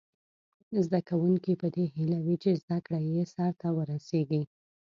زده 0.85 0.99
کوونکي 1.09 1.53
په 1.61 1.67
دې 1.75 1.85
هیله 1.95 2.19
وي 2.25 2.35
چې 2.43 2.51
زده 2.61 2.77
کړه 2.85 2.99
یې 3.13 3.23
سرته 3.33 3.67
ورسیږي. 3.77 4.43